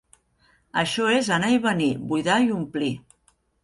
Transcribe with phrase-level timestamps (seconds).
[0.83, 2.95] Això és anar i venir, buidar i omplir.